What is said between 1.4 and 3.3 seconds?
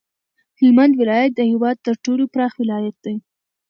هیواد تر ټولو پراخ ولایت دی